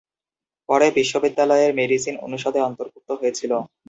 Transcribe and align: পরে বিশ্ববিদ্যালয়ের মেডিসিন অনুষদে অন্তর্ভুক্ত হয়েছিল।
পরে 0.69 0.87
বিশ্ববিদ্যালয়ের 0.97 1.71
মেডিসিন 1.79 2.15
অনুষদে 2.25 2.59
অন্তর্ভুক্ত 2.67 3.09
হয়েছিল। 3.19 3.51